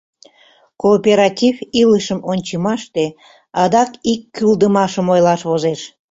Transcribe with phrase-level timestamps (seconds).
[0.81, 3.05] Кооператив илышым ончымаште
[3.63, 5.81] адак ик кӱлдымашым ойлаш возеш.